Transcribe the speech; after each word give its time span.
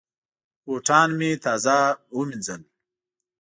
بوټان 0.65 1.09
مې 1.19 1.31
تازه 1.43 1.77
وینځل. 2.15 2.61